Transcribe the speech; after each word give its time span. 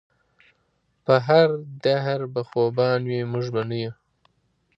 پۀ 1.03 1.15
هر 1.27 1.47
دهر 1.83 2.19
به 2.33 2.41
خوبان 2.49 3.01
وي 3.09 3.21
مونږ 3.31 3.45
به 3.53 3.61
نۀ 3.69 3.77
يو 3.83 3.91